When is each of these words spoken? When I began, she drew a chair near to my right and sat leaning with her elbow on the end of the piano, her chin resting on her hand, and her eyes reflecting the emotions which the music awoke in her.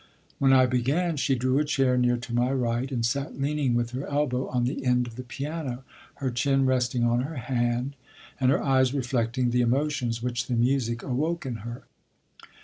When 0.39 0.51
I 0.51 0.65
began, 0.65 1.15
she 1.17 1.35
drew 1.35 1.59
a 1.59 1.63
chair 1.63 1.95
near 1.95 2.17
to 2.17 2.33
my 2.33 2.51
right 2.51 2.91
and 2.91 3.05
sat 3.05 3.39
leaning 3.39 3.75
with 3.75 3.91
her 3.91 4.07
elbow 4.07 4.47
on 4.47 4.63
the 4.63 4.83
end 4.83 5.05
of 5.05 5.15
the 5.15 5.21
piano, 5.21 5.83
her 6.15 6.31
chin 6.31 6.65
resting 6.65 7.03
on 7.03 7.21
her 7.21 7.35
hand, 7.35 7.95
and 8.39 8.49
her 8.49 8.63
eyes 8.63 8.95
reflecting 8.95 9.51
the 9.51 9.61
emotions 9.61 10.23
which 10.23 10.47
the 10.47 10.55
music 10.55 11.03
awoke 11.03 11.45
in 11.45 11.57
her. 11.57 11.83